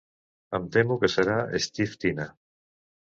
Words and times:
Em 0.59 0.63
temo 0.75 0.97
que 1.03 1.11
serà 1.17 1.35
Steve 1.67 2.01
Tina. 2.05 2.27